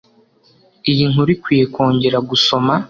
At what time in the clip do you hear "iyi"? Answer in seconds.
0.91-1.03